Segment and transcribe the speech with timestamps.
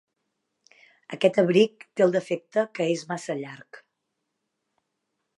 [1.17, 3.79] Aquest abric té el defecte que és massa llarg.